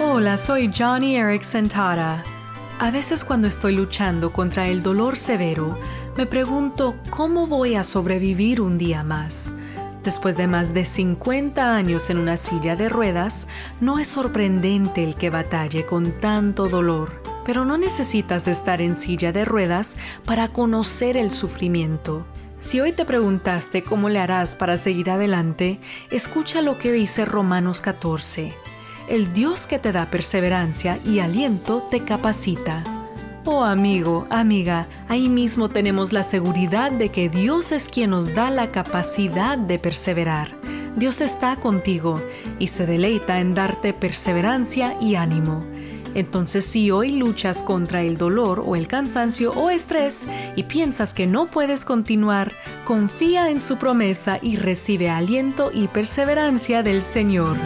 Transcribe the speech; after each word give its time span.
Hola, 0.00 0.38
soy 0.38 0.70
Johnny 0.72 1.16
Erickson 1.16 1.68
Tara. 1.68 2.22
A 2.78 2.92
veces 2.92 3.24
cuando 3.24 3.48
estoy 3.48 3.74
luchando 3.74 4.32
contra 4.32 4.68
el 4.68 4.80
dolor 4.80 5.16
severo, 5.16 5.76
me 6.16 6.24
pregunto 6.24 6.94
cómo 7.10 7.48
voy 7.48 7.74
a 7.74 7.82
sobrevivir 7.82 8.60
un 8.60 8.78
día 8.78 9.02
más. 9.02 9.52
Después 10.04 10.36
de 10.36 10.46
más 10.46 10.72
de 10.72 10.84
50 10.84 11.74
años 11.74 12.10
en 12.10 12.18
una 12.18 12.36
silla 12.36 12.76
de 12.76 12.88
ruedas, 12.88 13.48
no 13.80 13.98
es 13.98 14.06
sorprendente 14.06 15.02
el 15.02 15.16
que 15.16 15.30
batalle 15.30 15.84
con 15.84 16.12
tanto 16.20 16.68
dolor. 16.68 17.20
Pero 17.44 17.64
no 17.64 17.76
necesitas 17.76 18.46
estar 18.46 18.80
en 18.80 18.94
silla 18.94 19.32
de 19.32 19.44
ruedas 19.44 19.96
para 20.24 20.52
conocer 20.52 21.16
el 21.16 21.32
sufrimiento. 21.32 22.24
Si 22.60 22.80
hoy 22.80 22.92
te 22.92 23.04
preguntaste 23.04 23.82
cómo 23.82 24.08
le 24.08 24.20
harás 24.20 24.54
para 24.54 24.76
seguir 24.76 25.10
adelante, 25.10 25.80
escucha 26.12 26.60
lo 26.60 26.78
que 26.78 26.92
dice 26.92 27.24
Romanos 27.24 27.80
14 27.80 28.67
el 29.08 29.32
Dios 29.32 29.66
que 29.66 29.78
te 29.78 29.92
da 29.92 30.10
perseverancia 30.10 30.98
y 31.04 31.20
aliento 31.20 31.86
te 31.90 32.00
capacita. 32.00 32.84
Oh 33.44 33.64
amigo, 33.64 34.26
amiga, 34.28 34.86
ahí 35.08 35.30
mismo 35.30 35.70
tenemos 35.70 36.12
la 36.12 36.22
seguridad 36.22 36.90
de 36.90 37.08
que 37.08 37.30
Dios 37.30 37.72
es 37.72 37.88
quien 37.88 38.10
nos 38.10 38.34
da 38.34 38.50
la 38.50 38.70
capacidad 38.70 39.56
de 39.56 39.78
perseverar. 39.78 40.50
Dios 40.96 41.20
está 41.22 41.56
contigo 41.56 42.20
y 42.58 42.66
se 42.66 42.84
deleita 42.84 43.40
en 43.40 43.54
darte 43.54 43.94
perseverancia 43.94 44.96
y 45.00 45.14
ánimo. 45.14 45.64
Entonces 46.14 46.66
si 46.66 46.90
hoy 46.90 47.10
luchas 47.10 47.62
contra 47.62 48.02
el 48.02 48.18
dolor 48.18 48.62
o 48.66 48.76
el 48.76 48.88
cansancio 48.88 49.52
o 49.52 49.70
estrés 49.70 50.26
y 50.56 50.64
piensas 50.64 51.14
que 51.14 51.26
no 51.26 51.46
puedes 51.46 51.84
continuar, 51.84 52.52
confía 52.84 53.48
en 53.50 53.60
su 53.60 53.76
promesa 53.76 54.38
y 54.42 54.56
recibe 54.56 55.08
aliento 55.08 55.70
y 55.72 55.86
perseverancia 55.88 56.82
del 56.82 57.02
Señor. 57.02 57.56